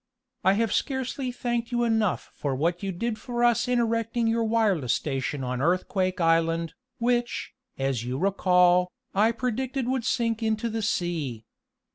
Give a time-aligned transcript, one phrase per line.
[0.43, 4.43] I have scarcely thanked you enough for what you did for us in erecting your
[4.43, 10.81] wireless station on Earthquake Island, which, as you recall, I predicted would sink into the
[10.81, 11.45] sea.